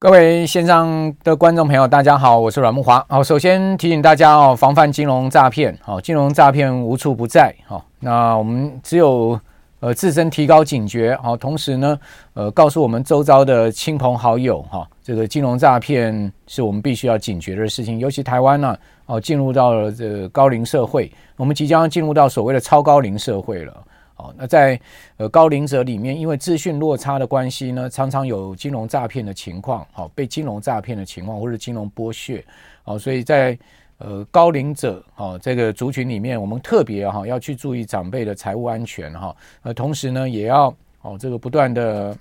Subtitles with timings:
[0.00, 3.04] 各位线上的观众朋友，大家好，我是阮慕华。
[3.08, 5.76] 好，首先提醒大家哦，防范金融诈骗。
[5.82, 7.52] 好，金融诈骗无处不在。
[7.66, 9.36] 好，那我们只有
[9.80, 11.18] 呃自身提高警觉。
[11.20, 11.98] 好，同时呢，
[12.34, 17.98] 呃，告诉我们周遭的亲朋好友，哈，这个金融诈骗是我们必须要警觉的事情。
[17.98, 18.76] 尤其台湾呢，
[19.06, 23.76] 哦，进入到了这个高龄社会，我们即将进入到所谓的超高龄社会了。
[24.18, 24.78] 哦，那在
[25.16, 32.44] 呃高龄者里面，因为资讯落差的关系呢，常常有金融诈骗的情况，好，被金融诈骗的情况或者金融剥削，
[32.82, 33.56] 好，所以在
[33.98, 42.16] 呃高龄者哦这个族群里面，我们特别哈要去注意长辈的财务安全哈，呃，同时呢也要哦这个不断的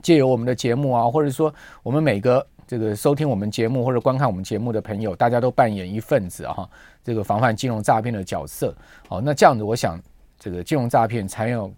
[0.00, 6.66] 借由我们的节目啊，或者说我们每个这个收听我们节目或者观看我们节目的朋友，大家都扮演一份子哈，
[7.04, 8.74] 这个防范金融诈骗的角色，
[9.06, 10.00] 好，那这样子我想。
[10.42, 11.72] 这个金融诈骗才有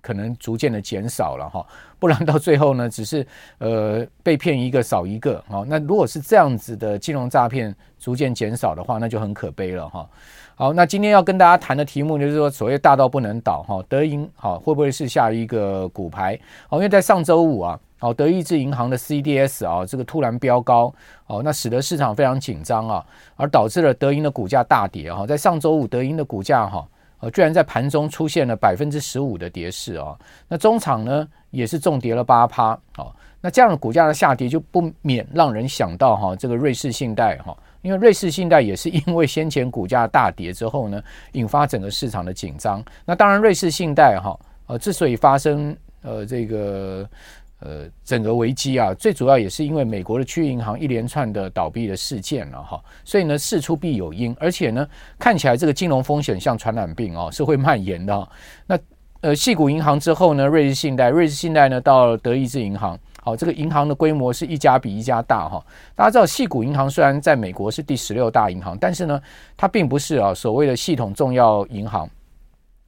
[0.00, 1.66] 可能逐渐的减少了哈，
[1.98, 3.26] 不然到最后呢，只是
[3.58, 5.64] 呃被骗一个少一个哈。
[5.66, 10.08] 那如果是这样子的金融诈骗逐渐减少的话，那就很可悲了哈。
[10.54, 16.38] 好，那今天要跟大家谈的题目就是说，所谓大到不能倒哈，德银好会不会是下一个骨牌？
[16.68, 20.94] 好，因为在上周五啊，好德意志银行的 CDS 啊这个突然飙高，
[21.26, 25.26] 哦，那使得市场非常紧张啊，而导致了德银的股价大跌哈。
[25.26, 26.86] 在上周五，德银的股价哈。
[27.30, 30.16] 居然在盘中出现了百分之十五的跌势啊！
[30.48, 33.12] 那中场呢也是重跌了八趴啊！
[33.40, 41.02] 那这样的股价的下跌就不免让人想到哈，这个瑞士信贷哈，因为瑞士信贷也是因为先前股价大跌之后呢，
[41.32, 42.84] 引发整个市场的紧张。
[43.04, 47.08] 那当然，瑞士信贷哈呃之所以发生呃这个。
[47.60, 54.86] 呃，整个危机啊，最主要也是因为美国的区域银行一连串的倒闭的事件了哈，所以呢，事出必有因，而且呢，
[55.18, 58.28] 看起来这个金融风险像传染病哦，是会蔓延的。
[58.66, 58.78] 那
[59.22, 65.64] 呃，细谷银行之后呢，瑞士信贷，瑞士信贷呢，到德意志银行，好，这个银行的规模是一家比一家大哈。
[65.94, 69.18] 大家知道，细谷银行虽然在美国是第十六大银行，但是呢，
[69.56, 72.06] 它并不是啊所谓的系统重要银行。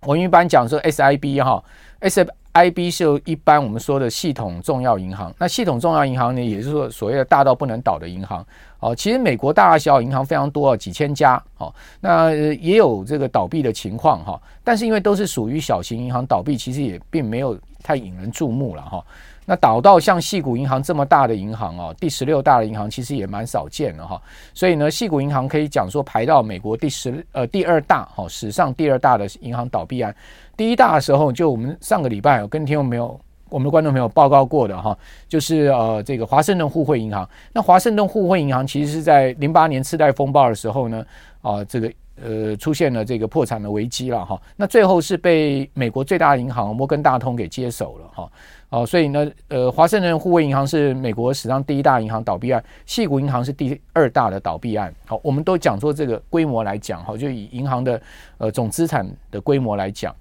[0.02, 1.64] 我们一般讲说 SIB 哈
[2.00, 2.26] ，S。
[2.54, 8.44] IB 是一般我们说的系统重要银行，那系统重要银行呢，也就是说所谓的大到不能倒的银行。
[8.80, 11.40] 哦，其实美国大大小小银行非常多，几千家。
[11.58, 19.04] 哦，那也有这个倒闭的情况哈，但是因为都是属于小型银行，倒闭其实也并没有太引人注目了哈。
[19.50, 24.20] 那倒到像细谷银行这么大的银行哦，第十六大的银行其实也蛮少见的哈。
[24.52, 30.14] 所以呢，细谷银行可以讲说排到美国第十呃第二大哈，史上第二大的银行倒闭案。
[30.54, 34.94] 第一大的时候，就我们上个礼拜有跟听众朋友、我们的观众朋友报告过的哈，
[35.26, 37.26] 就是呃这个华盛顿互惠银行。
[37.54, 41.02] 那华盛顿互惠银行其实是在零八年次贷风暴的时候呢，
[41.40, 41.90] 啊这个。
[42.22, 48.32] 呃，出现了这个破产的危机了哈，那最后是被美国最大的银行摩根大通给接手了哈，
[48.70, 54.92] 哦，所以呢，呃，华盛顿互惠银行是美国史上第一大银行倒闭案，细谷银行是第二大的倒闭案。
[55.06, 58.00] 好，我们都讲说这个规模来讲，哈，就以银行的
[58.38, 60.14] 呃总资产的规模来讲，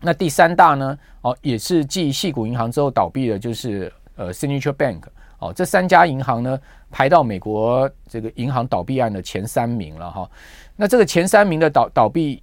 [0.00, 5.02] 那第三大呢，哦，也是继细谷银行之后倒闭的，就是呃 Signature Bank。
[5.38, 6.58] 哦，这三家银行呢，
[6.90, 10.30] 排到美国这个银行倒闭案的前三名了哈。
[10.76, 12.42] 那这个前三名的倒倒闭，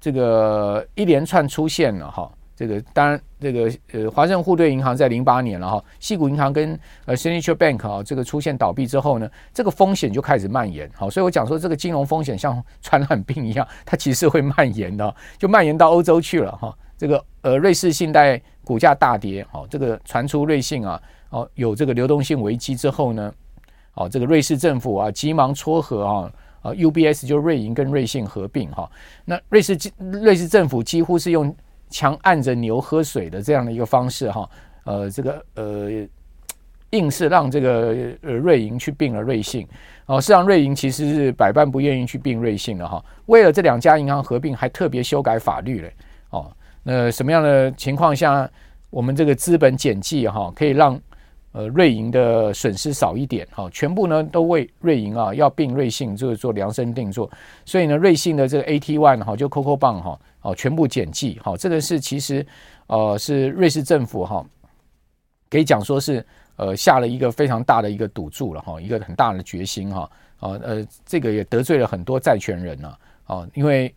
[0.00, 2.30] 这个一连串出现了哈。
[2.56, 10.90] 这个当然，这个呃，华盛顿互惠银行在零八年了哈，矽谷银行跟呃 Signature Bank 啊，这个出现倒闭之后呢，这个风险就开始蔓延。
[10.92, 16.76] 好，所以我讲说这个金融风险像传染病一样，它其实会蔓延的，就蔓延到欧洲去了哈。
[16.96, 21.00] 这个呃，瑞士信贷股价大跌，好，这个传出瑞信啊。
[21.30, 23.32] 哦，有这个流动性危机之后呢，
[23.98, 26.32] 哦，这个瑞士政府啊，急忙撮合啊，
[26.62, 28.88] 啊，UBS 就瑞银跟瑞信合并哈。
[29.24, 31.52] 那瑞士瑞士政府几乎是用
[31.90, 34.48] 强按着牛喝水的这样的一个方式哈，
[34.84, 35.90] 呃，这个呃，
[36.90, 39.66] 硬是让这个呃瑞银去并了瑞信。
[40.06, 43.04] 哦，实际上瑞银其实是百般不愿意去并瑞信的哈。
[43.26, 45.92] 为了这两家银行合并，还特别修改法律嘞。
[46.30, 46.50] 哦，
[46.84, 48.48] 那什么样的情况下，
[48.90, 50.98] 我们这个资本减记哈，可以让
[51.52, 57.28] 呃，瑞银的损失少一点，哈，全部呢都为瑞银啊要并瑞信就是做量身定做，
[57.64, 62.46] 所以呢，瑞信的这个 AT One 哈就 CoCo 棒哈哦全部减记，哈，这个是其实
[62.86, 64.44] 呃是瑞士政府哈
[65.48, 66.24] 可以讲说是
[66.56, 70.02] 呃下了一个非常大的一个赌注了哈，一个很大的决心哈，
[70.40, 72.94] 啊呃这个也得罪了很多债权人呐，
[73.24, 73.92] 啊，因为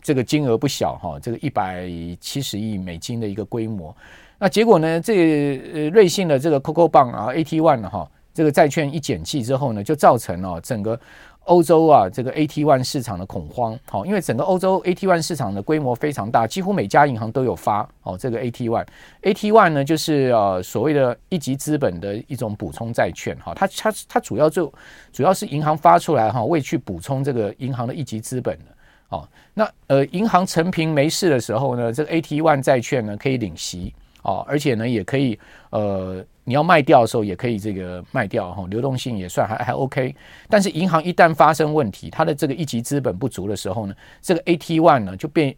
[0.00, 1.86] 这个金额不小哈，这个一百
[2.18, 3.94] 七十亿美金的一个规模。
[4.38, 5.00] 那结果呢？
[5.00, 10.98] 这呃，瑞信的这个 CoCo 棒啊，AT One 哈，这个债券一减记之后呢，就造成了整个
[11.44, 24.72] 欧洲啊，这个 AT One 市场的恐慌，好，因为整个欧洲 AT One 市场的规模非常大，几乎每家银行都有发哦，这个 AT One，AT One 呢，就是呃所谓的一级资本的一种补充债券，哈，它它它主要就
[25.12, 28.64] 主要是银行发出来哈，为去补充这个银行的一级资本的，
[29.10, 35.38] 哦，那呃银行承平没事的时候呢，这个 AT One 债券呢可以领息，哦，而且呢也可以
[35.70, 36.22] 呃。
[36.46, 40.14] 你要卖掉的时候也可以这个卖掉哈，流动性也算还还 OK。
[40.46, 45.56] 但是银行一旦发生问题，它的这个一级资本不足的时候呢，这个 AT1 呢就变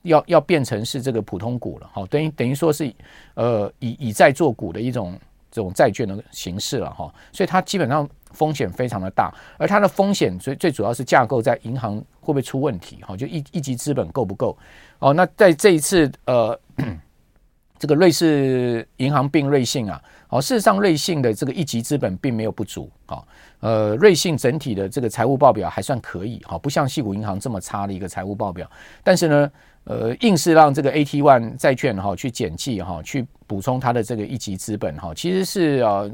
[0.00, 2.90] 要要变成是这个普通股了哈，等于等于说是
[3.34, 5.12] 呃以以债做股的一种
[5.50, 14.56] 这种债券的形式了哈，所以它基本上风险非常的大，而它的风险最最主要是架构在银行会不会出问题哈，就一一级资本够不够
[15.00, 15.12] 哦？
[15.12, 16.58] 那在这一次呃。
[17.84, 23.22] 这个瑞士银行并瑞信啊，哦，事实上瑞信的这个一级资本并没有不足啊，
[23.60, 28.66] 呃，瑞信整体的这个财务报表还算可以哈，不像西谷银行这么差的一个财务报表，
[29.02, 29.52] 但是呢，
[29.84, 36.10] 呃，硬是让这个 AT One 债券哈去减记哈，去补充它的这个一级资本哈，其实是呃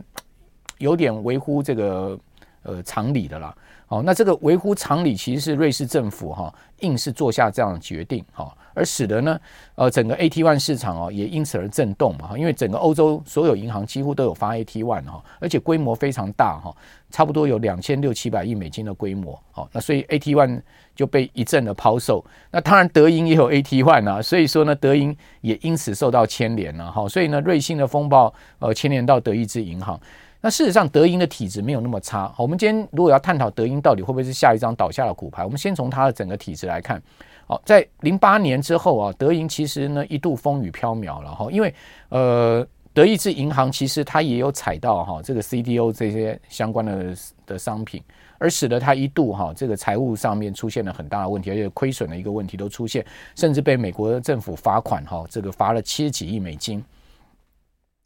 [0.79, 2.19] 有点违乎这个
[2.65, 3.55] 呃常理的啦。
[3.87, 9.39] 哦，那这个违乎常理，其实是瑞士政府哈硬是做下这样的决定哈，而使得呢，
[9.75, 16.75] 呃，整个 AT1 市场哦也因此而震动嘛，因为整个欧洲所有银行几乎都有发 AT1 哈，而且规模非常大哈，
[17.11, 20.61] 差不多有两千六七百亿美金的规模，好，那所以 AT1
[20.95, 29.99] 就被一阵的抛售，那当然德银也有 AT1 啊，所以说呢，德银也因此受到牵连了哈，所以呢，瑞信的风暴呃牵连到德意志银行。
[30.43, 32.33] 那事实上，德银的体质没有那么差。
[32.39, 37.01] 我们今天如果要探讨德银到底会不会是下一张倒下的骨牌，我们先从它的整个体质来看。
[37.47, 41.75] 好，在零八年之后啊，德银其实呢一度风雨飘渺了哈，因为
[42.09, 47.15] 呃，德意志银行其实它也有踩到哈这个 CDO 这些相关的
[47.45, 48.03] 的商品，
[48.39, 53.05] 而使得它一度哈这个财务上面出现了很大的问题，而且亏损的一个问题都出现，
[53.35, 56.83] 甚至被美国政府罚款哈，这个罚了七十几亿美金。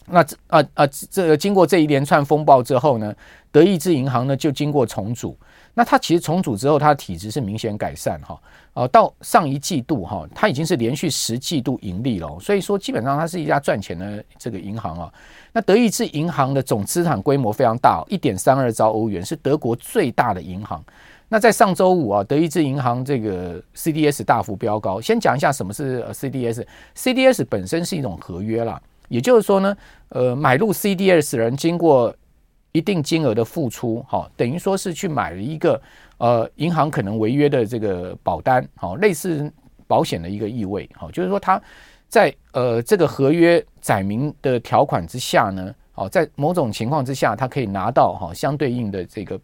[0.07, 3.15] 那这啊啊，这个经过这一连串风暴之后呢，
[3.51, 5.37] 德意志银行呢就经过重组。
[5.77, 8.41] 那它其实重组之后，它的体质是明显改善哈。
[8.75, 15.13] 呃，到上一季度哈，它已经是连续十季度盈利了，所以说基本上它是一家赚钱的这个银行啊。
[15.53, 20.85] 那德意志银行的总资产规模非常大，一点三二兆欧元，是德国最大的银行。
[21.29, 25.01] 那在上周五啊，德意志银行这个 CDS 大幅飙高。
[25.01, 28.81] 先讲一下什么是 CDS，CDS 本身是一种合约啦。
[29.09, 29.77] 也就是说呢，
[30.09, 32.15] 呃，买入 CDS 人经过
[32.73, 35.81] 一定金额的付出，好，等于说是去买了一个
[36.19, 39.53] 呃银行可能违约的这个保单，好，类似
[39.87, 41.61] 保险的一个意味，好，就是说他
[42.09, 49.41] 在呃这个合约载明的条款之下呢，好，在某种情况之下，他可以拿到哈相对应的这个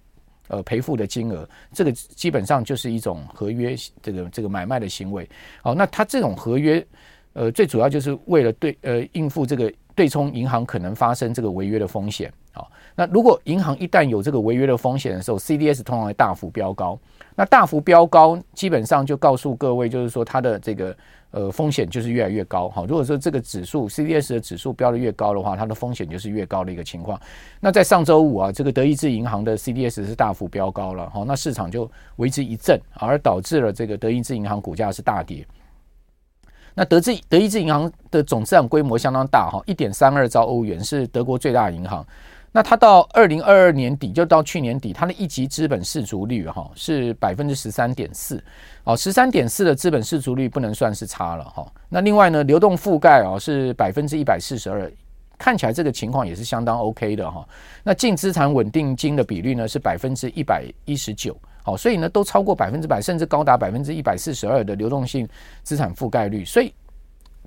[0.48, 5.28] 呃赔付的金额，这个基本上就是一种合约这个这个买卖的行为，
[5.62, 6.84] 好，那他这种合约。
[7.32, 12.66] 呃，最主要就是为了对呃应付这个对冲银行可能发生这个违约的风险啊。
[12.96, 16.98] 那如果银行一旦有这个违约的风险的时候，CDS 通常会大幅飙高。
[17.36, 20.94] 那大幅飙高，基本上就告诉各位，就是说它的这个
[21.30, 22.68] 呃风险就是越来越高。
[22.68, 27.18] 好，如果说这个指数 CDS 的指数飙得越高的话，它的风险就是越高的一个情况。
[27.60, 35.46] 那在上周五啊，这个德意志银行的 CDS 是大幅飙高了，好，那市场就为之一震，而导致了这个德意志银行股价是大跌。
[36.80, 42.02] 那德智德意志银行的总资产规模相当大哈，一点三二兆欧元是德国最大银行。
[42.52, 48.42] 那它到二零二二年底，就到去年底，它的一级资本适足率哈是百分之十三点四，
[48.84, 51.70] 哦，十三点四的资本适足率不能算是差了哈。
[51.90, 54.90] 那另外呢，流动覆盖哦是百分之一百四十二，
[55.36, 57.46] 看起来这个情况也是相当 OK 的哈。
[57.84, 61.36] 那净资产稳定金的比率呢是百分之一百一十九。
[61.62, 65.28] 好，所以呢，都超过百分之百，甚至高达百分之一百四十二的流动性
[65.62, 66.44] 资产覆盖率。
[66.44, 66.72] 所以，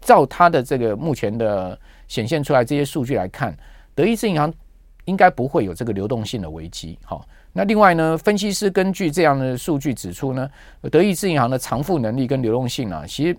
[0.01, 1.77] 照它的这个目前的
[2.07, 3.57] 显现出来这些数据来看，
[3.95, 4.53] 德意志银行
[5.05, 6.97] 应该不会有这个流动性的危机。
[7.03, 10.49] 好，那另外呢，分析师根据这样的数据指出呢，
[10.91, 13.35] 德意志银行的偿付能力跟流动性啊，其实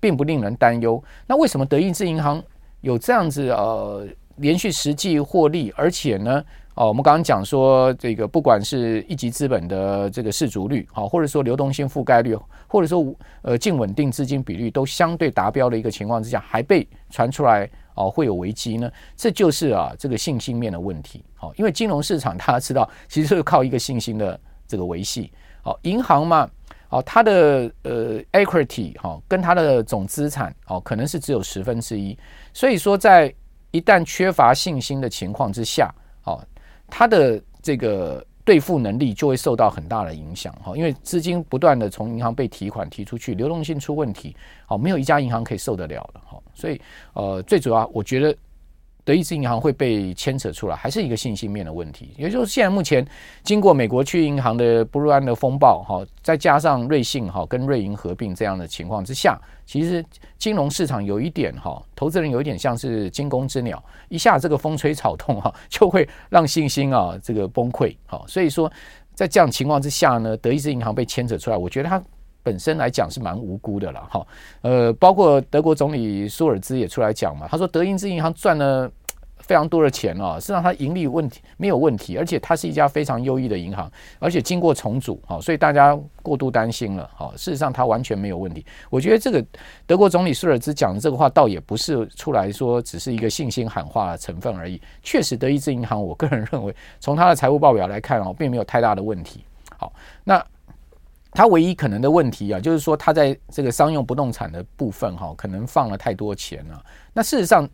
[0.00, 1.02] 并不令人担忧。
[1.26, 2.42] 那为什么德意志银行
[2.80, 6.44] 有这样子呃连续实际获利，而且呢？
[6.74, 12.34] 哦，我们刚刚讲说，这个不管是一级资本的这个市足率，好，或者说流动性覆盖率，
[12.66, 13.04] 或者说
[13.42, 18.90] 呃净稳定资金比率都相对达标的一个情况之下，还被传出来哦会有危机呢？
[19.16, 21.22] 这就是啊这个信心面的问题。
[21.34, 25.30] 好，因为金融市场大家知道，其实是靠一个信心的这个维系。
[25.62, 26.48] 好，银行嘛，
[26.88, 32.16] 哦，它的呃 equity 哈跟它的总资产哦可能是只有十分之一，
[32.54, 33.34] 所以说在
[33.72, 35.92] 一旦缺乏信心的情况之下，
[36.90, 46.80] 它的这个兑付能力就会受到很大的影响哈，因为资金不断的从银行被提款提出去，流动性出问题，好，没有一家银行可以受得了的哈，所以
[47.14, 48.36] 呃，最主要我觉得。
[49.04, 52.10] 德意志银行会被牵扯出来，还是一个信心面的问题。
[52.16, 53.06] 也就是现在目前
[53.42, 60.04] 经过美国区银行的布瑞安的风暴，哈，再加上瑞信哈跟瑞银合并这样的情况之下，其实
[60.38, 67.96] 金融市场有一点哈，投资人有一点像是惊弓之鸟，一下这个风吹草动哈，就会让信心啊这个崩溃。
[68.06, 68.70] 哈，所以说
[69.14, 72.02] 在这样情况之下呢，德意志银行被牵扯出来，我觉得它。
[72.42, 74.26] 本身来讲是蛮无辜的了哈，
[74.62, 78.90] 呃，包括德国总理舒尔兹也出来讲嘛，他说德意志银行赚了
[79.38, 88.64] 非常多的钱啊，是让它盈利问题没有问题，而且它是一家非常优异的银行，而且经过重组哈，所以大家过度担心了哈，事实上它完全没有问题。
[88.90, 89.44] 我觉得这个
[89.86, 99.44] 德国总理舒尔兹讲的这个话，倒也不是出来说只是一个信心喊话的成分而已，确实德意志银行，我个人认为从它的财务报表来看哦，并没有太大的问题。
[99.76, 99.92] 好，
[100.24, 100.42] 那。
[101.32, 106.84] 它唯一可能的问题啊，就是说它在这个商用不动产的部分哈，可能放了太多钱了。
[107.12, 107.68] 那事实上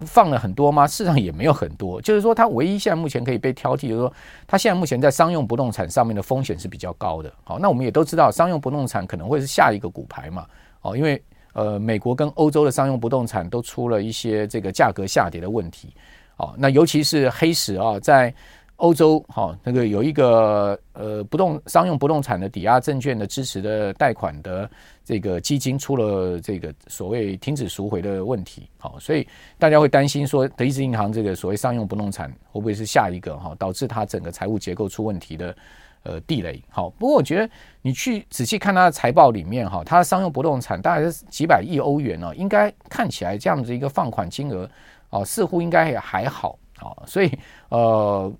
[0.00, 0.86] 放了很多吗？
[0.86, 2.00] 事实上也没有很多。
[2.00, 4.12] 就是说，它唯一现在目前可以被挑剔，就是说
[4.46, 7.32] 它现在目前在商用不动产上面的风险是比较高的。
[7.44, 10.46] 好，那我们也都知道，商用不动产可能会是下一个骨牌嘛。
[10.80, 11.22] 哦，因为
[11.52, 15.94] 呃，美国跟欧洲的商用不动产都出了一些这个价格下跌的问题。
[16.38, 18.34] 哦，那尤其是黑石啊，在。
[18.76, 24.70] 欧洲哈，那个有一个呃不动商用不动产的抵押证券的支持的贷款的
[25.02, 29.26] 这个基金出了这个所谓停止赎回的问题，好，所以
[29.58, 35.56] 大家会担心说德意志银行这个所谓商用不动产会不会是下一个哈导致它整个财务结构出问题的
[36.02, 36.62] 呃地雷？
[36.68, 37.48] 好，不过我觉得
[37.80, 44.68] 你去仔细看它的财报里面哈，它的商用不动产大概是几百亿欧元哦，应该看起来这样子一个放款金额
[45.08, 47.32] 哦，似乎应该也还好啊，所以
[47.70, 48.30] 呃。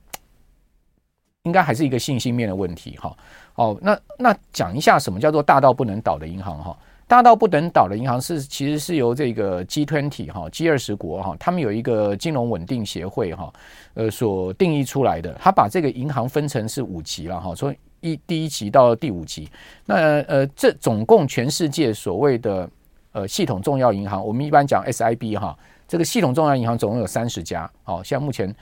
[1.47, 3.17] 应该还是一个信心面的问题哈。
[3.55, 6.77] 哦，那那讲一下什么叫做大到不能倒的银行哈？
[7.07, 13.51] 大到不能倒的银行是其实是由这个 G20 哈 G 二十国哈，他们有一个金融稳定协会哈，
[13.95, 15.33] 呃所定义出来的。
[15.41, 19.49] 他把这个银行分成是五级了哈，从一第一级到第五级。
[19.85, 22.69] 那呃，这总共全世界所谓的
[23.13, 27.71] 呃系统重要银行，我们一般讲 SIB 哈，这个系统重要银行总共有三十家。
[27.85, 28.53] 好，像目前。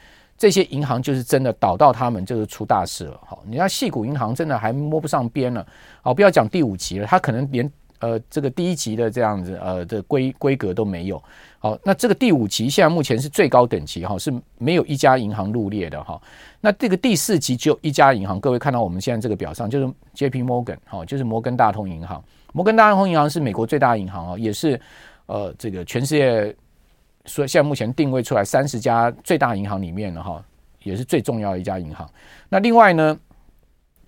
[0.45, 5.67] 这些银行就是真的倒到他们就是出大事了，好，你看矽谷银行真的还摸不上边了，
[6.03, 11.17] 好，不要讲第五级了，它可能连呃这个第一级的这样子呃的规规格都没有，
[11.61, 16.21] 好，那这个第五级现在目前是最高等级哈，是没有一家银行入列的哈，
[16.61, 22.23] 那这个第四级只有一家银行，各位看到我们现在这个表上就是 JP Morgan 哈，就是摩根大通银行，
[22.53, 24.79] 摩根大通银行是美国最大的银行啊，也是
[25.25, 26.55] 呃这个全世界。
[27.27, 30.45] 所以现在目前定位出来三十家最大银行里面的哈，
[30.83, 32.09] 也是最重要的一家银行。
[32.51, 33.19] 那另外呢，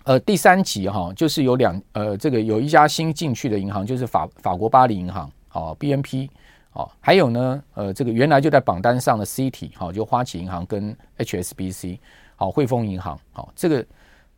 [0.03, 6.29] 呃，第三级哈，就是有两呃，这个有一家新进去的银行，就是法法国巴黎银行，哦，BNP，
[6.73, 11.97] 哦，还有呢，呃，这个原来就在榜单上的 City，好，就花旗银行跟 HSBC，
[12.35, 13.85] 好，汇丰银行，好，这个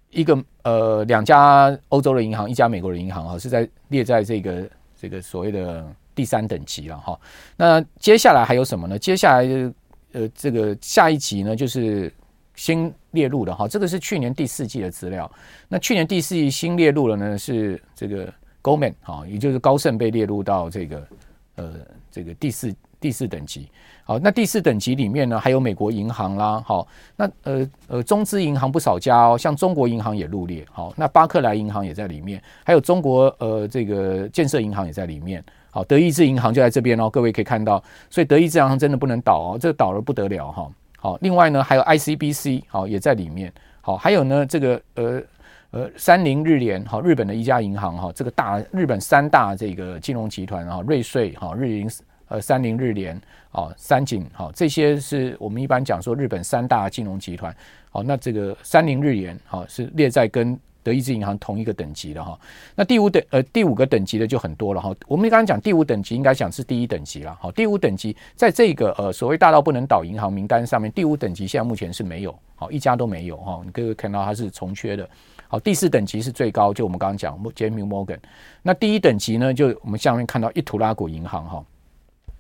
[0.10, 5.86] 一个呃两家欧洲的银行，一家美国的银行，啊，是在列在这个这个所谓的。
[6.20, 7.18] 第三等级了哈，
[7.56, 9.00] 那接下来还有什么呢？
[9.00, 9.48] 接下来
[10.12, 12.14] 呃，这个下一集呢，就是
[12.56, 15.32] 新列入的哈，这个是去年第四季的资料。
[15.70, 18.28] 那去年第四季新列入了呢，是这个
[18.62, 21.08] Goldman 哈，也就是高盛被列入到这个
[21.56, 21.74] 呃
[22.12, 23.70] 这个第四第四等级。
[24.04, 26.86] 好，那第四等级里面呢，还有美国银行啦，好，
[27.16, 35.42] 那呃呃中资银行不少家哦，像中国银行也入列，好，那巴克莱银行也在里面，还有中国呃这个建设银行也在里面。
[35.72, 40.72] 好，德意志银行就在这边哦，各位可以看到，所以德意志银行真的不能倒哦，这倒了不得了哈。
[40.98, 45.22] 好，另外呢还有 ICBC 好也在里面，好，还有呢这个呃
[45.72, 51.88] 呃三菱日联好日本的一家银行哈，这个大日本三大这个金融集团啊，瑞穗好日银
[52.30, 53.16] 呃三菱日联
[53.52, 57.56] 啊三井好这些是我们一般讲说日本三大金融集团，
[57.92, 60.60] 好，那这个三菱日联好是列在跟。
[60.82, 62.40] 德意志银行同一个等级的哈，
[62.76, 64.96] 那第五等呃第五个等级的就很多了哈。
[65.08, 73.62] 我们刚刚讲第五等级应该讲是第一等级了，好，第五等级在这个呃所谓大到不能倒银行名单上面，第五等级现在目前是没有，好一家都没有哈。
[73.66, 75.08] 你可以看到它是重缺的，
[75.48, 78.20] 好，第四等级是最高，就我们刚刚讲 JP Morgan。
[78.62, 81.66] 那第一等级呢，就我们下面看到一图拉古银行哈，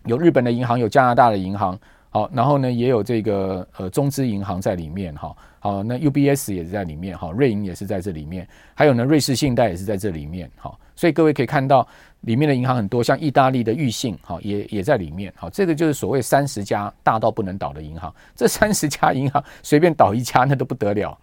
[0.05, 1.77] 有日本的银行，有加拿大的银行。
[2.11, 5.35] 好，然后呢，也有这个呃中资银行在里面哈。
[5.59, 10.49] 好，那 UBS 也是在里面哈，瑞银也是在这里面，还有呢，瑞士信贷也是在这里面。
[10.57, 11.87] 哈，所以各位可以看到
[12.21, 15.31] 里面的银行很多，像意大利的裕信，哈，也也在里面。
[15.35, 18.13] 好，这个就是所谓三十家大到不能倒的银行。
[18.35, 21.15] 这 三十家银行随便倒一家那都不得了。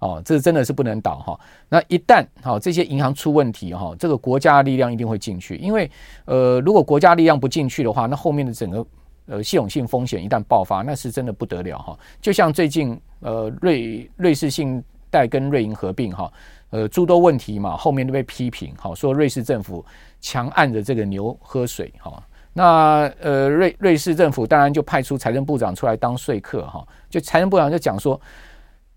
[0.00, 1.40] 哦，这真的是不能倒哈。
[1.68, 5.90] 那一旦好这些银行出问题哈，这个国家力量一定会进去，因为
[6.26, 8.84] 呃，如果国家力量不进去的话，那后面的整个
[9.26, 11.98] 呃系统性风险一旦爆发，那是真的不得了哈。
[12.20, 16.32] 就像最近呃瑞瑞士信贷跟瑞银合并哈，
[16.70, 19.84] 呃诸多问题嘛，后面都被批评哈，说瑞士政府
[20.20, 22.22] 强按着这个牛喝水哈。
[22.52, 28.20] 那呃瑞瑞士政府当然就派出财政部长出来当说客哈，就财政部长就讲说。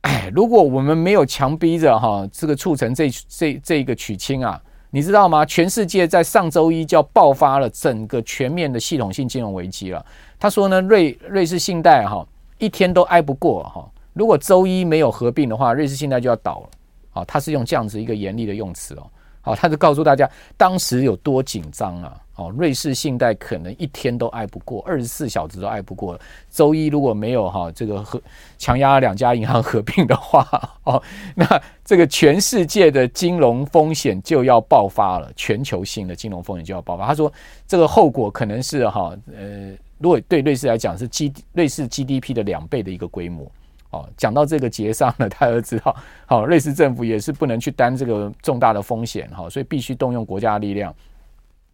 [0.01, 5.45] 哎，如果我们没有强逼着哈，这个促成这这这个取亲啊，你知道吗？
[5.45, 10.05] 全世界在上周一就要爆发了整个全面的系统性金融危机了。
[10.39, 12.25] 他说呢，瑞瑞士信贷哈
[12.57, 16.69] 一天都挨不过哈，如果周一没有合并的话，瑞士信贷就要倒了。
[17.11, 19.07] 好，他是用这样子一个严厉的用词哦。
[19.41, 22.15] 好，他就告诉大家当时有多紧张啊！
[22.37, 26.17] 哦，瑞士信贷可能一天都挨不过，二十四小时都挨不过。
[26.49, 28.21] 周一如果没有哈这个合
[28.57, 30.47] 强压两家银行合并的话，
[30.83, 31.01] 哦，
[31.35, 31.45] 那
[31.83, 37.07] 这个全世界的金融风险就要爆发了，全球性的金融风险就要爆发。
[37.07, 37.31] 他说
[37.67, 43.51] 这个后果可能是哈呃，如果对瑞士来讲是 G 瑞士 GDP 的两倍的一个规模。
[43.89, 50.93] 哦，讲到这个结上了，大家都知道，好，瑞士政府也是不能去担这个重大的风险，哈，所以必须动用国家的力量，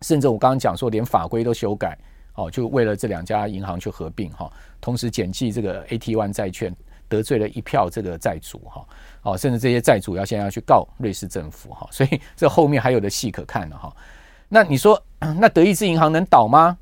[0.03, 1.97] 甚至我刚刚讲说，连法规都修改，
[2.35, 6.75] 哦，就为了这两家银行去合并，哈，同时减记这个 AT1 债券，
[7.07, 8.85] 得罪了一票这个债主，哈，
[9.23, 13.95] 哦，甚至这些债主要现在要去告瑞士政府，哈， 所以这后面还有的戏可看了，哈。
[14.49, 15.01] 那你说，
[15.39, 16.77] 那德意志银行能倒吗？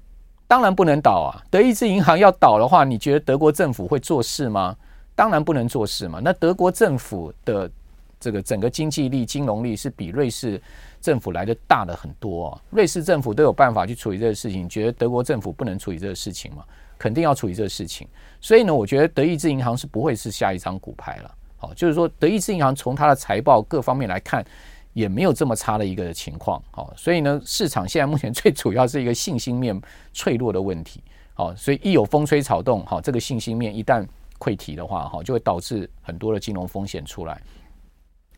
[0.47, 1.39] 当然不能倒啊！
[1.49, 4.75] 德意志银行要倒的话，你觉得德国政府会做事吗？
[5.15, 6.19] 当然不能做事嘛。
[6.21, 7.71] 那德国政府的
[8.19, 10.61] 这个整个经济力、金融力是比瑞士
[11.01, 12.61] 政府来的大的很多哦。
[12.69, 16.63] 瑞士政府都有办法去处理这个事情，觉得德国政府不能处理这个事情嘛？
[16.97, 18.07] 肯定要处理这个事情。
[18.39, 21.35] 所以呢，我觉得德意志银行是不会是下一张骨牌了。
[21.57, 24.45] 好，就是说德意志银行从它的财报各方面来看，
[24.93, 26.61] 也没有这么差的一个情况。
[26.71, 29.79] 好，所以呢，市场现在目前最主要是一个信心面
[30.13, 31.03] 脆弱的问题。
[31.33, 37.41] 好，所以一有风吹草动，好，这个信心面一旦溃堤的话，哈，就会导致很多的金融风险出来。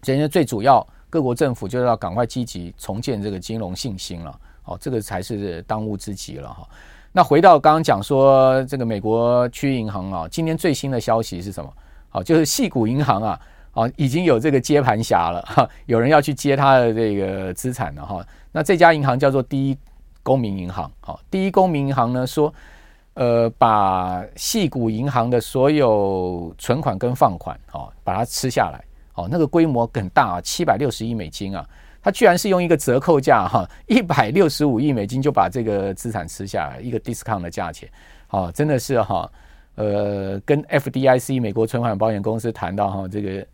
[0.04, 6.68] 所以呢，最主要各国政府就要赶快积极重建这个金融信心了，哦，这个才是当务之急了哈。
[7.12, 11.72] 那回到刚刚讲说这个美国区银行啊，今天最新的消息是什么？
[12.10, 13.40] 好，就是矽谷银行啊，
[13.74, 18.26] 啊，已经有这个接盘侠了哈，有人要去接他的这个资产了哈。
[18.52, 19.78] 那这家银行叫做第一
[20.24, 22.52] 公民银行，好，第一公民银行呢说。
[23.16, 28.84] 呃，把矽谷银行的所有存款跟放款，哦，把它吃下来，
[29.16, 31.68] 哦，那个规模很大啊，七百六十亿美金啊，
[32.02, 37.90] 它居然是用一个折扣价哈，一百六十五亿美金就把这个资产吃下来，一个 discount 的价钱，
[38.30, 39.32] 哦，真的是哈，
[39.76, 43.46] 呃，跟 FDIC 美国存款保险公司谈到哈，这个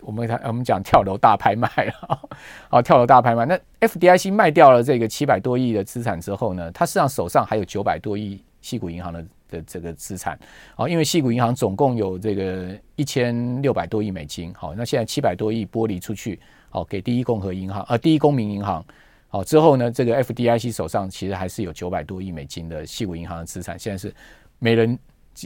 [0.00, 2.20] 我们谈我们讲跳楼大拍卖了，
[2.68, 8.42] 好，跳楼大拍卖，那 FDIC 卖掉了这个七百多亿的资产之后呢，它实际上手上还有九百多亿。
[8.62, 10.38] 矽谷银行的的这个资产，
[10.74, 18.84] 好，因为矽谷银行总共有这个一千六百多亿美金，好，那现在七百多亿剥离出去，好，给第一共和银行，呃，第一公民银行，
[19.28, 24.14] 好，之后呢，这个 FDIC 手上其实还是有九百多亿美金的矽谷银行的资产，现在是
[24.58, 24.98] 没人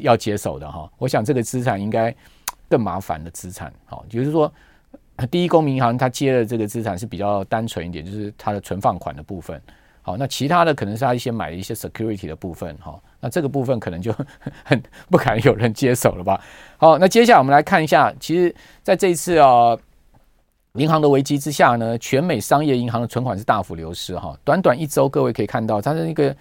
[0.02, 2.14] 要接手的哈，我想这个资产应该
[2.68, 4.52] 更麻烦的资产，好，就是说
[5.30, 9.60] 第一公民银行它接的这个资产是比较单纯一点，就是它的存放款的部分。
[10.02, 14.12] 好，那其他的可能是他一些买的一些 security 的部分，哈，那这个部分可能就
[14.64, 16.42] 很不敢有人接手了吧？
[16.78, 19.76] 好，那接下来我们来看一下，其实在这一次啊，
[20.72, 26.34] 银行的危机之下呢，全美商业银行的存款是大幅流失，哈，短短一周，各位可以看到，它是那个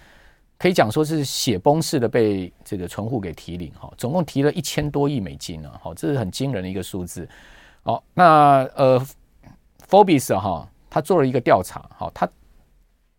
[0.58, 7.28] 可以讲说是血崩式的被这个存户给提领，哈，总共提了一千多亿美金呢，好，这是很惊人的一个数字。
[7.82, 9.00] 好，那呃
[9.88, 12.28] ，Forbes 哈，他做了一个调查，好，他。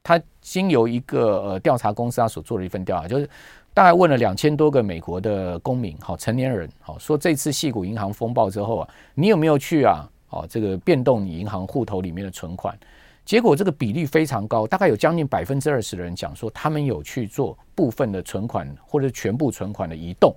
[0.03, 3.29] 他经由一个呃调查公司，他所做的一份调查，就是
[3.73, 10.09] 大概问了两千多个美国的公民，好成年人，好说这次矽谷银行风暴之后啊，你有没有去啊？
[10.27, 12.77] 好这个变动你银行户头里面的存款？
[13.23, 20.35] 结果这个比例非常高，大概有将近百分之二十的人讲说他们有去做部分的存款或者全部存款的移动。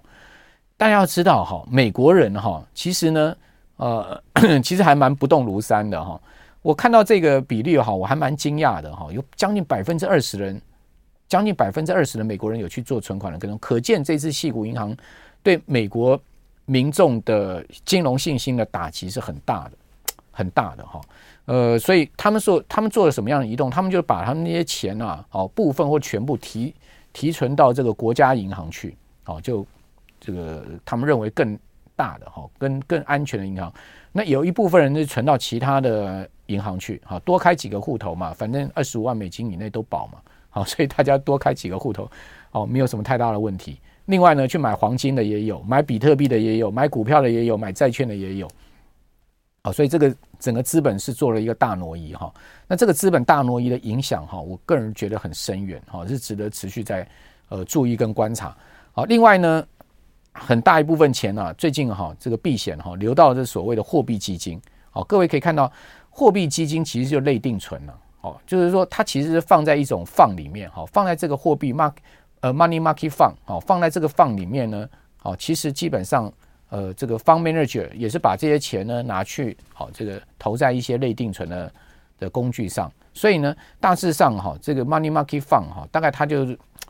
[0.76, 3.36] 大家要知道哈，美国人哈，其实呢，
[3.76, 4.22] 呃，
[4.62, 6.20] 其实还蛮不动如山的哈。
[6.64, 10.58] 我看到这个比例哈，我还蛮惊讶的哈，有将近百分之二十人，
[11.28, 14.96] 将近百分之二十的美国人有去做存款的跟踪，可见这次矽谷银行
[15.42, 16.18] 对美国
[16.64, 19.72] 民众的金融信心的打击是很大的，
[20.32, 20.98] 很大的哈。
[21.44, 23.68] 呃，所以他们说他们做了什么样的移动？
[23.68, 26.74] 他们就把他们那些钱啊，哦，部分或全部提
[27.12, 28.96] 提存到这个国家银行去，
[29.26, 29.66] 哦，就
[30.18, 31.58] 这个他们认为更
[31.96, 33.72] 大的哈，跟更安全的银行。
[34.12, 40.18] 那有一部分人是存到其他的银行去，哈，多开几个户头嘛，反正二十五万美金以内都保嘛，
[40.50, 42.08] 好， 所以大家多开几个户头，
[42.52, 43.80] 哦，没有什么太大的问题。
[44.06, 48.48] 另外呢，去买黄金的也有，买比特币的也有，买股票的也有，买债券的也有，
[49.62, 52.32] 好，所以这个整个资本是做了一个大挪移哈。
[52.68, 57.08] 那这个资本大挪移的影响哈，我个人觉得很深远哈，是值得持续在
[57.48, 58.56] 呃注意跟观察。
[58.92, 59.66] 好，另外呢。
[60.34, 64.60] 很大一部分钱呢、啊，最近哈这个避险哈流到这所谓的货币基金。
[64.90, 65.72] 好，各位可以看到，
[66.10, 67.98] 货币基金其实就类定存了。
[68.20, 71.92] 哦，就是说它其实是放在一种放里面，哈，放在这个货币 mark
[72.40, 74.88] 呃 money market fund，哦，放在这个放里面呢，
[75.22, 76.32] 哦，其实基本上
[76.68, 81.72] 呃这个 fund manager 也是把这些钱呢拿去好这个投在一些类定存的
[82.18, 82.90] 的工具上。
[83.12, 86.46] 所以呢，大致上哈这个 money market fund 哈，大概它就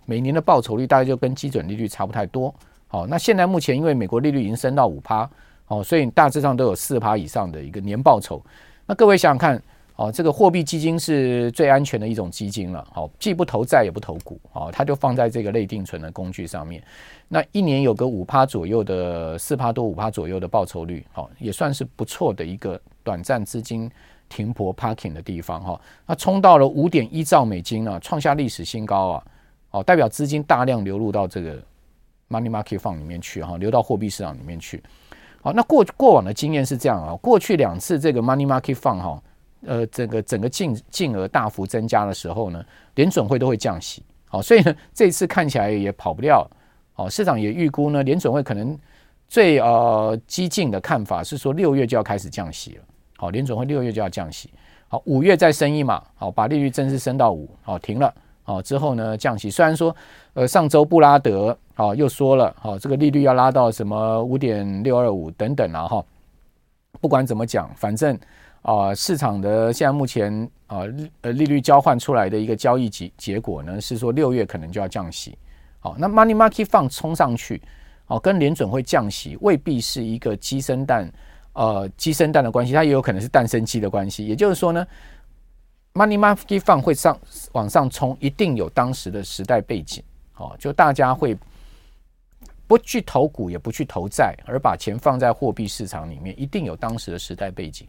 [0.06, 2.54] 每年的报酬率大概就跟基准利率差不太多。
[2.94, 5.28] 好，那现在目前因为美国利率已经升到五趴，
[5.66, 8.40] 哦，所以大致上都有四趴以上的一个年报酬。
[8.86, 9.60] 那各位想想看，
[9.96, 16.80] 哦，这个货币基金是最安全的一种基金了，好，既不投债也不投股，哦，它就放在这个类定存的工具上面。
[17.26, 23.90] 那一年有个五趴左右的四趴多五趴左右的报酬率，好，也算是不错的一个短暂资金
[24.28, 25.80] 停泊 parking 的地方哈。
[26.06, 29.24] 那冲到了五点一兆美金啊，创下历史新高啊，
[29.72, 31.60] 哦，代表资金大量流入到这个。
[32.28, 34.82] Money Market 放里面去哈，流到货币市场里面去。
[35.42, 39.22] 好，那过过往的经验是这样啊，过去两次这个 Money Market 放哈，
[39.66, 44.02] 呃，这个整个净净额大幅增加的时候呢，联准会都会降息。
[44.26, 46.48] 好，所以呢，这次看起来也跑不掉。
[46.94, 48.78] 好，市场也预估呢，联准会可能
[49.28, 52.84] 最呃激进的看法是说六月就要开始降息了。
[53.16, 54.50] 好，联准会六月就要降息。
[54.88, 58.12] 好，五月再升一码，好，把利率正式升到五，好，停了。
[58.44, 59.94] 好，之后呢降息，虽然说
[60.34, 61.58] 呃上周布拉德。
[61.76, 66.04] 好，又说了，好，这个利率要拉到什么五点六二五等等了哈。
[67.00, 68.16] 不管怎么讲，反正
[68.62, 70.82] 啊，市场的现在目前啊，
[71.22, 75.36] 呃，利率交换出来的一个交易结结果呢，是说六月可能就要降息。
[75.80, 77.60] 好，那 Money Market Fund 冲上去，
[78.06, 81.10] 哦，跟联准会降息未必是一个鸡生蛋，
[81.54, 84.24] 呃，鸡生蛋的关系，它也有可能是蛋生鸡的关系。
[84.28, 84.86] 也就是说呢
[85.94, 87.18] ，Money Market Fund 会上
[87.52, 90.02] 往上冲，一定有当时的时代背景。
[90.32, 91.36] 好，就大家会。
[92.66, 97.86] 不去投股，也不去投债，而把钱放在货币市场里面，一定有当时的时代背景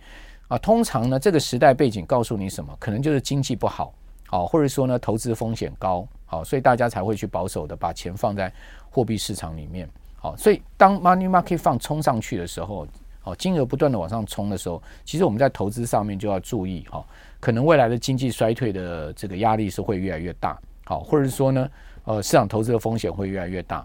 [0.50, 0.58] 啊。
[0.58, 2.76] 通常呢，这个时代背景告诉你什么？
[2.78, 3.94] 可能就是经济不好，
[4.28, 8.52] 好，或者说呢，投资风险高，好，所以大家才会去保守的把钱放在
[8.92, 9.90] 货币市场里面。
[10.18, 12.86] 好，所以当 money market fund 冲上去的时候，
[13.26, 17.04] 好，金额不断的往上冲的时候，其实我们在投资上面就要注意，哈，
[17.40, 21.68] 可能未来的经济衰退的这个压力是会越来越大，好，或者是说呢，
[22.04, 23.84] 呃，市场投资的风险会越来越大。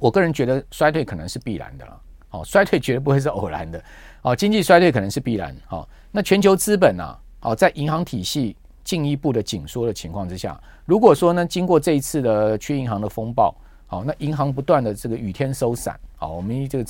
[0.00, 3.80] 我个人觉得衰退可能是必然的了，哦，衰退绝对不会是偶然的，
[4.22, 13.54] 哦，经济衰退可能是必然，哦，那全球资本啊，哦，在银行体系进一步的紧缩的情况之下，如果说呢，经过这一次的去银行的风暴，
[13.86, 16.84] 好，那银行不断的这个雨天收伞，好，我们这个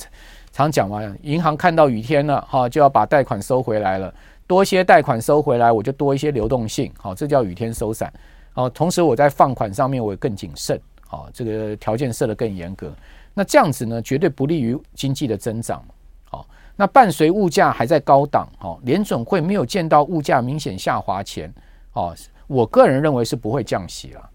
[0.55, 4.13] 常讲嘛，银行看到雨天了，哈，就要把贷款收回来了，
[4.47, 8.11] 多一些贷款收回来，我就多一些流动性，好，这叫雨天收伞，
[8.53, 10.79] 好，同时我在放款上面我也更谨慎。
[11.07, 12.91] 好，这个条件设得更严格，
[13.33, 15.83] 那这样子呢，绝对不利于经济的增长。
[16.23, 21.53] 好，那伴随物价还在高档，好，联准会没有见到物价明显下滑前，
[21.91, 22.15] 哦，
[22.47, 24.29] 我个人认为是不会降息了。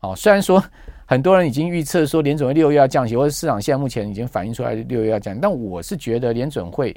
[0.00, 0.62] 哦，虽然说
[1.08, 6.94] 很多人已经预测说联准会六月要降息，或者市场现在目前已经反映出来六月要降，但我是觉得联准会，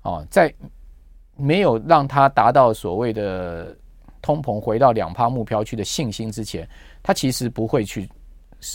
[0.00, 0.52] 哦，在
[1.36, 3.76] 没有让它达到所谓的
[4.22, 6.66] 通膨回到两趴目标区的信心之前，
[7.02, 8.08] 它其实不会去。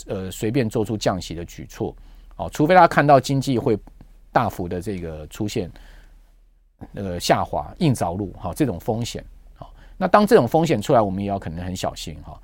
[0.08, 1.94] 呃，随便做出降息的举措，
[2.34, 3.78] 哦，除非他看到经济会
[4.32, 5.70] 大幅的这个出现
[6.90, 12.36] 那个下滑、硬着陆，哈，这种风险，好，那当这种风险出来，我们也要可能很小心，哈，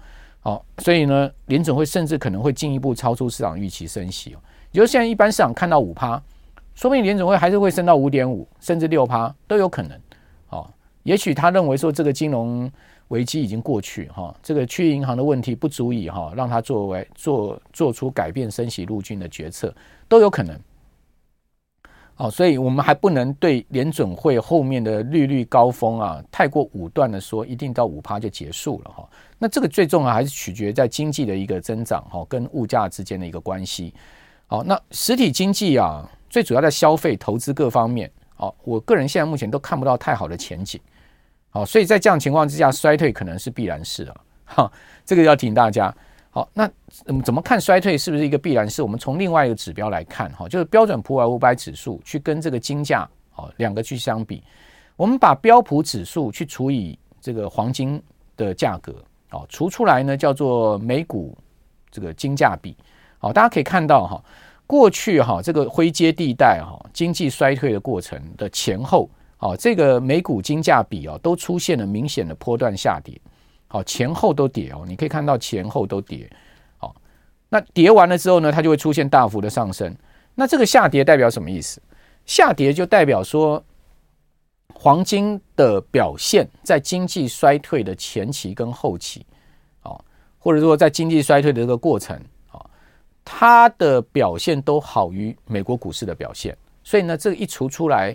[0.43, 4.39] 好，所以呢，联准会甚至可能会进一步超出市场预期升息，哦，
[4.73, 6.23] 也就现在一般市场看到五趴，
[6.75, 9.99] 说不定联准会还是会升到五点五，甚至六趴都有可能，
[10.51, 10.69] 哦，
[11.05, 12.71] 也许他认为说这个金融。
[13.09, 19.75] 危机已经过去哈，这个区银行的问题不足以哈让他作为做做出改变升息路径的决策
[20.09, 20.59] 都有可能。
[22.23, 29.09] 好，所以我们还不能对联准会后面的利率高峰啊太过武断的说一定到五趴就结束了哈。
[29.41, 33.93] 那这个最重要还是取决在经济的一个增长哈跟物价之间的一个关系。
[34.47, 40.81] 好，那实体经济啊最主要在消费、投资各方面，好，我个人现在目前都看不到太好的前景。
[41.51, 44.21] 好，所以在这样情况之下，衰退可能是必然事了。
[44.45, 44.71] 哈，
[45.05, 45.93] 这个要提醒大家。
[46.35, 46.67] 好，那
[47.23, 48.67] 怎么看衰退是不是一个必然？
[48.67, 54.43] 是我们从另外一个指标来看哈，就是标准普尔五百指数去跟这个金价哦两个去相比，
[54.97, 58.03] 我们把标普指数去除以这个黄金
[58.35, 58.95] 的价格
[59.31, 61.37] 哦，除出来呢叫做美股
[61.91, 62.75] 这个金价比。
[63.19, 64.25] 好，大家可以看到哈，
[64.67, 73.21] 过去哈这个灰阶地带哈经济衰退的过程的前后，哦这个美股金价比哦都出现了明显的波段下跌。
[73.73, 76.31] 好，前后都跌哦，你可以看到前后都跌。
[76.77, 76.95] 好，
[77.49, 79.97] 那跌完了之后呢，它就会出现大幅的上升。
[80.35, 81.81] 那这个下跌代表什么意思？
[82.27, 83.65] 下跌就代表说，
[84.75, 89.25] 黄金的表现在经济衰退的前期跟后期，
[89.85, 89.99] 哦，
[90.39, 92.15] 或者说在经济衰退的这个过程，
[92.51, 92.63] 哦，
[93.25, 96.55] 它的表现都好于美国股市的表现。
[96.85, 98.15] 所以呢，这个一除出来，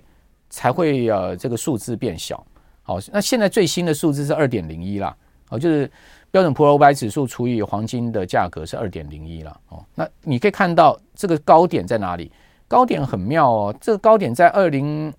[0.52, 2.46] 才会呃这个数字变小。
[2.84, 5.18] 好，那现在最新的数字是二点零一啦。
[5.50, 5.90] 哦，就是
[6.30, 9.82] 标准普尔五百指数除以黄金的价格是二点零一了哦。
[9.96, 12.30] 那你可以看到这个高点在哪里？
[12.68, 15.14] 高点很妙哦，这个高点在二零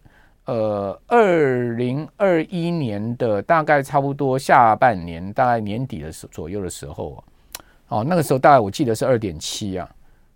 [0.45, 7.25] 呃二零二一年的大概差不多下半年，大概年底的时左右的时候
[7.89, 9.89] 哦，那个时候大概我记得是二点七啊。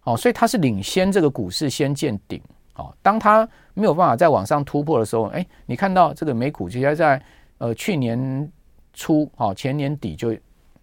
[0.04, 2.40] 哦，所以它是领先这个股市先见顶。
[2.76, 7.22] 哦，当它没有办法再往上突破的时候，哎，你看到这个美股其实在
[7.58, 8.50] 呃去年。
[8.92, 10.36] 初哦，前年底就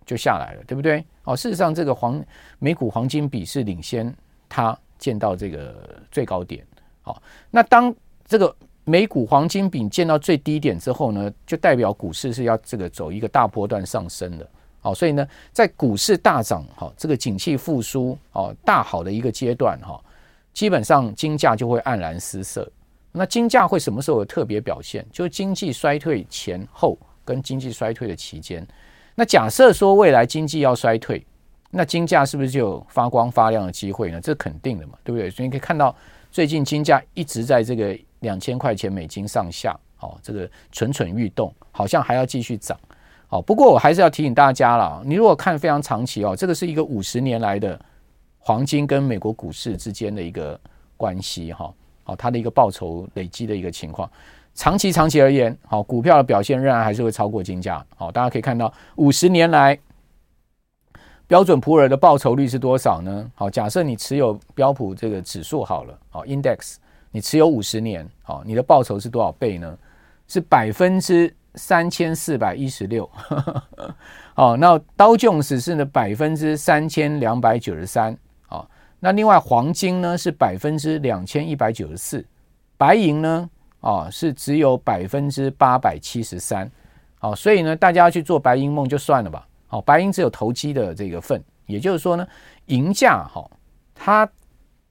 [0.05, 1.05] 就下来了，对不对？
[1.23, 2.23] 哦，事实上，这个黄
[2.57, 4.11] 美股黄金比是领先
[4.47, 6.65] 它见到这个最高点。
[7.03, 7.93] 好，那当
[8.25, 14.49] 这个美股黄金比见到最低点之后呢，就代表股市是要这个走一个大波段上升的。
[14.81, 20.01] 好，所以呢，在股市大涨哈，这个景气复苏哦大好的一个阶段哈，
[20.51, 22.67] 基本上金价就会黯然失色。
[23.11, 25.05] 那金价会什么时候有特别表现？
[25.11, 26.97] 就是经济衰退前后。
[27.25, 28.65] 跟经济衰退的期间，
[29.15, 31.25] 那假设说未来经济要衰退，
[31.71, 34.19] 那金价是不是就有发光发亮的机会呢？
[34.19, 35.29] 这肯定的嘛，对不对？
[35.29, 35.95] 所以你可以看到，
[36.31, 42.75] 最近金价一直在这个两千块钱美金上下，哦，这个蠢蠢欲动，好像还要继续涨。
[43.27, 47.79] 好，不过我还是要提醒大家了，你如果看非常长期哦，这个是一个五十年来的
[48.39, 50.59] 黄金跟美国股市之间的一个
[50.97, 51.71] 关系哈，
[52.05, 54.09] 哦，它的一个报酬累积的一个情况。
[54.55, 57.85] 长期长期而言，好，股票的表现仍然还是会超过金价。
[57.95, 59.77] 好，大家可以看到五十年来
[61.27, 63.31] 标准普尔的报酬率是多少呢？
[63.35, 66.75] 好，假设你持有标普这个指数好了，好，index，
[67.11, 69.77] 你持有五十年，好，你的报酬是多少倍呢？
[70.27, 73.09] 是百分之三千四百一十六。
[74.35, 78.17] 好，那道琼斯是呢百分之三千两百九十三。
[78.47, 82.25] 好，那另外黄金呢是百分之两千一百九十四，
[82.77, 83.49] 白银呢？
[83.81, 86.69] 哦，是只有百分之八百七十三，
[87.17, 89.47] 好，所以呢，大家要去做白银梦就算了吧。
[89.67, 92.27] 好，白银只有投机的这个份，也就是说呢，
[92.65, 93.49] 银价哈，
[93.95, 94.29] 它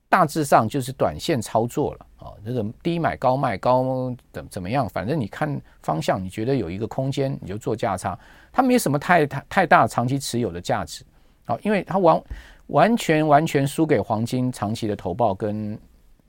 [0.09, 8.19] 大致上就是短线操作了啊，这个低买高卖高怎怎么样，反正你看方向，你觉得有一个空间，你就做价差，
[8.51, 11.05] 它没什么太太太大长期持有的价值，
[11.45, 12.23] 好，因为它完
[12.69, 15.79] 完全完全输给黄金长期的投报跟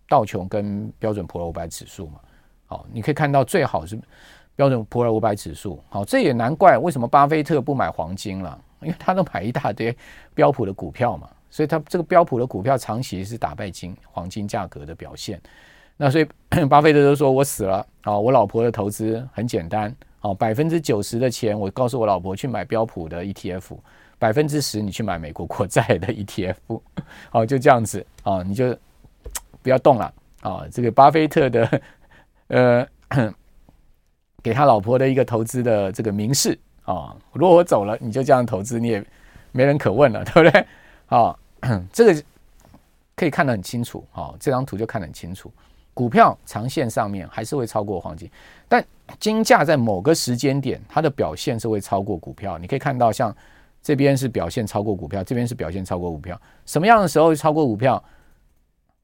[0.10, 2.20] 道琼跟标准普尔五百指数嘛。
[2.70, 4.00] 好，你可以看到最好是
[4.56, 5.82] 标准普尔五百指数。
[5.90, 9.96] 好，这也难怪为什么巴菲特不买黄金了，因为他都买一大堆
[10.36, 15.42] 标普的股票嘛，所以他这个标普的股票长期是打败金黄金价格的表现。
[15.98, 16.28] 那所以
[16.70, 23.76] 巴菲特都说我死了啊，我老婆的投资很简单，好，百分之九十的钱我告诉我老婆去买标普的 ETF，
[24.20, 26.56] 百分之十你去买美国国债的 ETF，
[27.32, 28.78] 好，就这样子啊，你就
[29.64, 31.82] 不要动了啊，这个巴菲特的。
[32.50, 32.88] 呃，
[34.44, 39.04] 给他老婆的一个投资的这个明示啊，如果我走了，你就这样投资，你也
[39.52, 40.66] 没人可问了，对不对？
[41.08, 41.36] 啊，
[41.92, 42.24] 这个
[43.16, 45.52] 可以看得很清楚啊，这张图就看得很清楚。
[45.94, 48.30] 股票长线上面还是会超过黄金，
[48.68, 48.84] 但
[49.20, 52.58] 金价在某个时间点它的表现是会超过股票。
[52.58, 53.36] 你可以看到，像
[53.84, 56.40] 这边是表现超过股票，这边是表现超过股票。
[56.66, 58.02] 什么样的时候超过股票？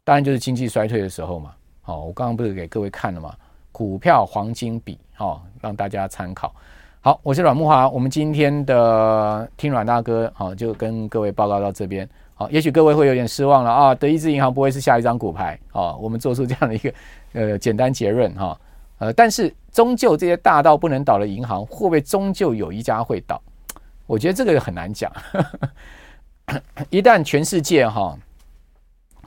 [0.04, 1.54] 当然就是经济衰退的时候嘛。
[1.88, 3.32] 好，我刚刚不是给各位看了吗？
[3.72, 6.52] 股票黄金比，哦，让大家参考。
[7.00, 12.10] 好，我是阮慕华，我们今天的听阮大哥，好，就跟各位报告到这边。
[12.34, 15.60] 好，也许各位会有点失望了啊，德意志银行不会是下一张骨牌。
[15.70, 16.94] 好，我们做出这样的一个
[17.34, 18.60] 呃简单结论哈。
[18.98, 23.40] 呃，但是终究这些大到不能倒的银行，会不会终究有一家会倒？
[24.08, 25.12] 我觉得这个很难讲。
[26.90, 28.18] 一旦全世界哈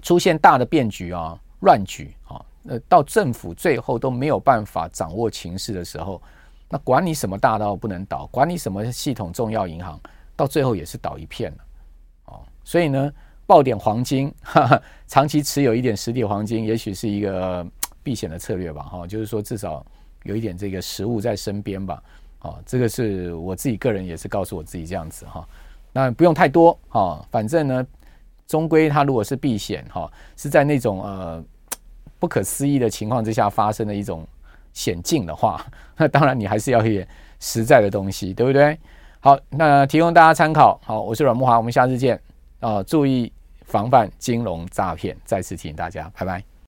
[0.03, 1.39] 出现大的变局啊。
[1.63, 6.21] 乱局啊，呃到政府最后都没有办法掌握情势的时候，
[6.69, 9.99] 那管你什么大到不能倒，管你什么系统重要银行，
[10.37, 11.59] 到最后也是倒一片了。
[12.27, 13.11] 哦所以呢，
[13.47, 17.67] 抱点黄金， 哈哈，长期持有一点实体黄金，也许是一个
[18.03, 18.83] 避险的策略吧。
[18.83, 19.85] 哈，就是说至少
[20.25, 22.03] 有一点这个实物在身边吧。
[22.41, 25.49] 啊，这个是我自己个人也是告诉我自己这样子哈。
[25.93, 27.87] 那不用太多哈，反正呢，
[28.47, 31.43] 终归它如果是避险哈，是在那种呃
[32.19, 34.27] 不可思议的情况之下发生的一种
[34.73, 35.65] 险境的话，
[35.97, 37.09] 那当然你还是要一点
[37.41, 38.79] 实在的东西，对不对？
[39.21, 40.81] 好，那提供大家参考。
[40.85, 42.21] 好，我是阮慕华，我们下次见。
[42.61, 43.33] 啊，注意
[43.67, 45.17] 防范金融诈骗。
[45.25, 46.49] 再次提醒大家，拜拜。